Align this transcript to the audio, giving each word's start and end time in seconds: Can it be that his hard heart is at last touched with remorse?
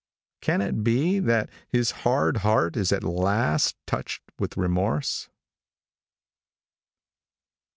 Can 0.41 0.63
it 0.63 0.83
be 0.83 1.19
that 1.19 1.51
his 1.69 1.91
hard 2.01 2.37
heart 2.37 2.75
is 2.75 2.91
at 2.91 3.03
last 3.03 3.75
touched 3.85 4.23
with 4.39 4.57
remorse? 4.57 5.29